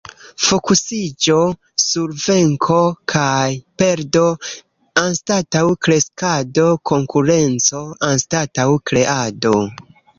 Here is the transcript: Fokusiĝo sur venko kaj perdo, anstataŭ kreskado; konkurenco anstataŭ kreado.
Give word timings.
Fokusiĝo 0.43 1.35
sur 1.83 2.15
venko 2.23 2.79
kaj 3.13 3.45
perdo, 3.83 4.25
anstataŭ 5.05 5.65
kreskado; 5.89 6.69
konkurenco 6.95 7.87
anstataŭ 8.13 8.71
kreado. 8.93 9.59